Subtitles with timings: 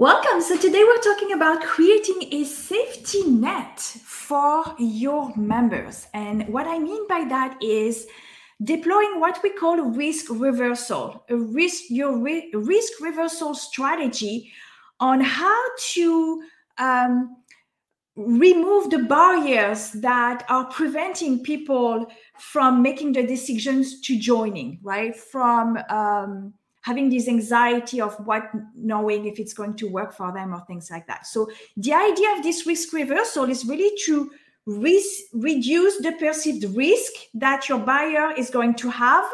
[0.00, 0.40] Welcome.
[0.40, 6.08] So, today we're talking about creating a safety net for your members.
[6.14, 8.06] And what I mean by that is
[8.64, 14.50] deploying what we call risk reversal, a risk, your re- risk reversal strategy
[15.00, 15.62] on how
[15.92, 16.44] to
[16.78, 17.36] um,
[18.16, 22.06] remove the barriers that are preventing people
[22.38, 25.14] from making the decisions to joining, right?
[25.14, 30.54] From um, having this anxiety of what knowing if it's going to work for them
[30.54, 31.26] or things like that.
[31.26, 34.30] So the idea of this risk reversal is really to
[34.66, 39.24] risk, reduce the perceived risk that your buyer is going to have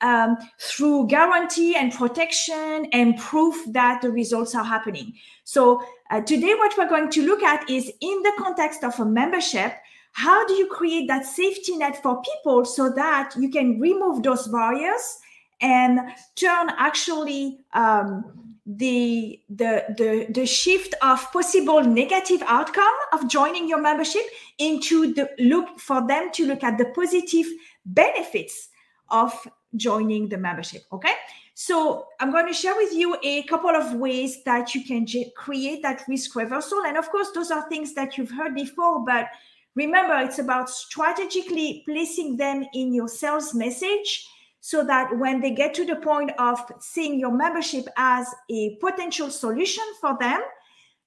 [0.00, 5.14] um, through guarantee and protection and proof that the results are happening.
[5.44, 9.04] So uh, today what we're going to look at is in the context of a
[9.04, 9.74] membership
[10.14, 14.46] how do you create that safety net for people so that you can remove those
[14.46, 15.18] barriers
[15.60, 16.00] and
[16.34, 23.80] turn actually um, the, the, the, the shift of possible negative outcome of joining your
[23.80, 24.22] membership
[24.58, 27.46] into the look for them to look at the positive
[27.84, 28.70] benefits
[29.10, 29.32] of
[29.76, 30.82] joining the membership.
[30.92, 31.12] Okay.
[31.54, 35.82] So I'm going to share with you a couple of ways that you can create
[35.82, 36.82] that risk reversal.
[36.84, 39.28] And of course, those are things that you've heard before, but
[39.76, 44.26] remember, it's about strategically placing them in your sales message
[44.66, 49.28] so that when they get to the point of seeing your membership as a potential
[49.28, 50.40] solution for them,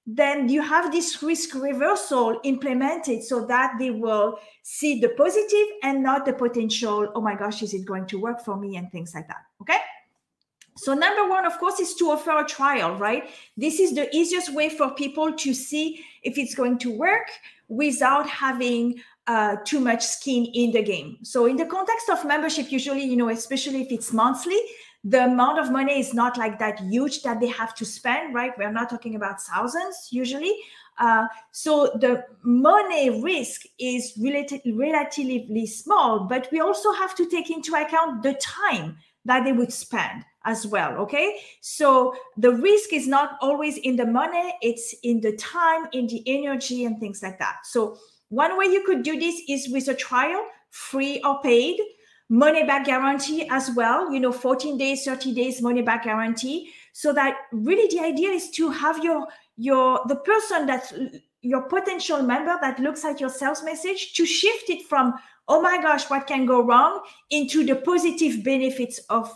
[0.06, 6.00] then you have this risk reversal implemented so that they will see the positive and
[6.04, 9.12] not the potential, oh my gosh, is it going to work for me and things
[9.12, 9.42] like that.
[9.60, 9.78] Okay.
[10.76, 13.28] So, number one, of course, is to offer a trial, right?
[13.56, 17.26] This is the easiest way for people to see if it's going to work
[17.66, 21.18] without having uh, too much skin in the game.
[21.22, 24.58] So in the context of membership, usually, you know, especially if it's monthly,
[25.04, 28.52] the amount of money is not like that huge that they have to spend, right?
[28.58, 30.56] We're not talking about thousands usually.
[30.98, 37.50] Uh, so the money risk is relatively, relatively small, but we also have to take
[37.50, 40.96] into account the time that they would spend as well.
[40.96, 41.38] Okay.
[41.60, 46.22] So the risk is not always in the money, it's in the time, in the
[46.26, 47.58] energy, and things like that.
[47.64, 51.78] So one way you could do this is with a trial, free or paid,
[52.28, 56.70] money back guarantee as well, you know, 14 days, 30 days money back guarantee.
[56.92, 60.92] So that really the idea is to have your your the person that
[61.40, 65.14] your potential member that looks at your sales message to shift it from
[65.46, 67.00] oh my gosh what can go wrong?
[67.30, 69.32] into the positive benefits of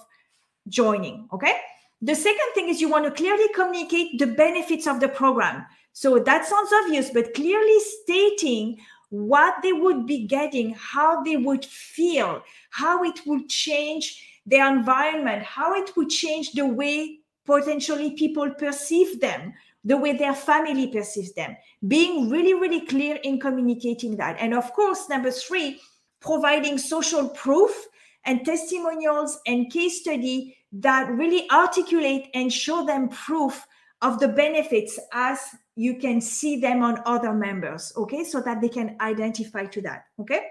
[0.69, 1.55] joining okay?
[2.03, 6.19] The second thing is you want to clearly communicate the benefits of the program so
[6.19, 8.79] that sounds obvious, but clearly stating
[9.11, 15.43] what they would be getting, how they would feel, how it would change their environment,
[15.43, 19.53] how it would change the way potentially people perceive them,
[19.85, 21.57] the way their family perceives them.
[21.87, 24.37] Being really, really clear in communicating that.
[24.41, 25.81] And of course, number three,
[26.21, 27.87] providing social proof
[28.25, 33.67] and testimonials and case study that really articulate and show them proof
[34.03, 35.39] of the benefits as
[35.77, 38.25] you can see them on other members okay?
[38.25, 40.49] So that they can identify to that okay?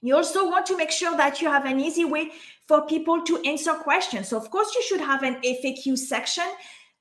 [0.00, 2.30] You also want to make sure that you have an easy way
[2.66, 4.28] for people to answer questions.
[4.28, 6.44] So of course you should have an faq section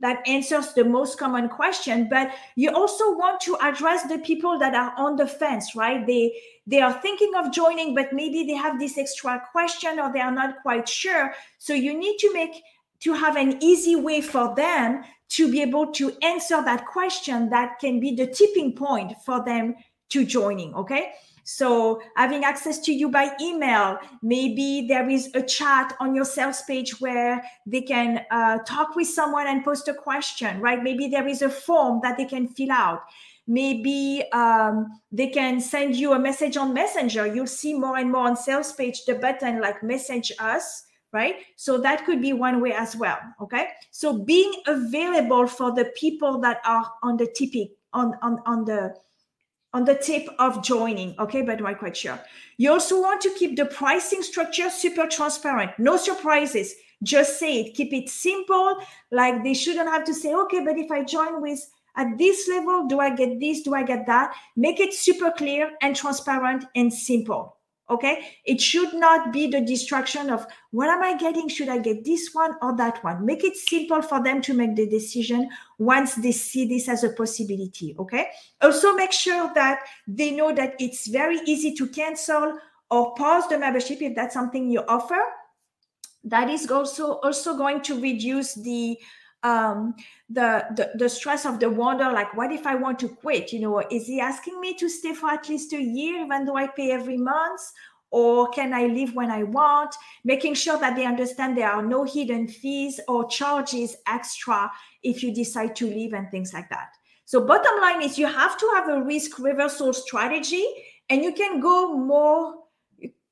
[0.01, 4.73] that answers the most common question but you also want to address the people that
[4.73, 6.05] are on the fence right?
[6.05, 6.33] They
[6.67, 10.31] they are thinking of joining but maybe they have this extra question or they are
[10.31, 11.33] not quite sure.
[11.57, 12.61] So you need to make
[13.01, 17.79] to have an easy way for them to be able to answer that question that
[17.79, 19.75] can be the tipping point for them
[20.09, 21.11] to joining okay?
[21.43, 26.61] So having access to you by email maybe there is a chat on your sales
[26.63, 30.81] page where they can uh, talk with someone and post a question right?
[30.81, 33.01] Maybe there is a form that they can fill out.
[33.47, 37.25] Maybe um, they can send you a message on messenger.
[37.25, 41.35] You'll see more and more on sales page the button like message us right?
[41.55, 43.17] So that could be one way as well.
[43.41, 43.67] Okay.
[43.91, 48.95] So being available for the people that are on the tipping on on on the
[49.73, 51.15] on the tip of joining.
[51.19, 52.19] Okay, but I'm quite sure.
[52.57, 55.71] You also want to keep the pricing structure super transparent.
[55.79, 56.75] No surprises.
[57.03, 57.73] Just say it.
[57.73, 58.77] Keep it simple.
[59.11, 61.65] Like they shouldn't have to say, okay, but if I join with
[61.95, 63.61] at this level, do I get this?
[63.61, 64.33] Do I get that?
[64.55, 67.57] Make it super clear and transparent and simple
[67.91, 68.37] okay?
[68.45, 71.47] It should not be the distraction of what am i getting?
[71.49, 73.25] Should i get this one or that one?
[73.25, 77.09] Make it simple for them to make the decision once they see this as a
[77.09, 78.27] possibility okay?
[78.61, 82.57] Also make sure that they know that it's very easy to cancel
[82.89, 85.19] or pause the membership if that's something you offer.
[86.23, 88.97] That is also also going to reduce the
[89.43, 89.95] um,
[90.29, 93.51] the, the the stress of the wonder, like, what if I want to quit?
[93.51, 96.57] You know, is he asking me to stay for at least a year, even though
[96.57, 97.61] I pay every month?
[98.13, 99.95] Or can I leave when I want?
[100.25, 104.69] Making sure that they understand there are no hidden fees or charges extra
[105.01, 106.89] if you decide to leave and things like that.
[107.23, 110.65] So, bottom line is you have to have a risk reversal strategy
[111.09, 112.55] and you can go more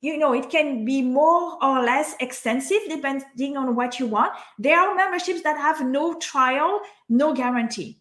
[0.00, 4.32] you know it can be more or less extensive depending on what you want.
[4.58, 7.98] There are memberships that have no trial no guarantee.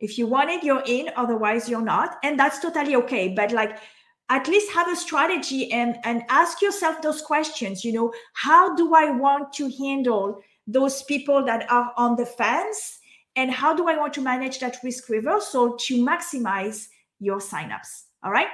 [0.00, 3.28] If you want it you're in otherwise you're not and that's totally okay.
[3.34, 3.78] But like
[4.28, 8.94] at least have a strategy and and ask yourself those questions you know how do
[8.94, 12.98] i want to handle those people that are on the fence?
[13.34, 16.88] And how do i want to manage that risk reversal to maximize
[17.18, 18.04] your signups?
[18.22, 18.48] All right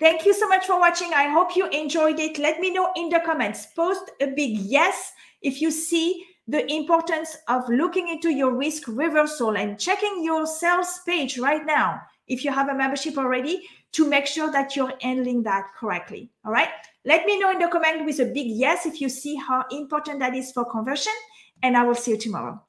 [0.00, 1.12] Thank you so much for watching.
[1.12, 2.38] I hope you enjoyed it.
[2.38, 3.66] Let me know in the comments.
[3.76, 5.12] Post a big yes
[5.42, 11.00] if you see the importance of looking into your risk reversal and checking your sales
[11.06, 15.42] page right now if you have a membership already to make sure that you're handling
[15.42, 16.30] that correctly.
[16.46, 16.70] All right.
[17.04, 20.20] Let me know in the comment with a big yes if you see how important
[20.20, 21.12] that is for conversion.
[21.62, 22.62] And I will see you tomorrow.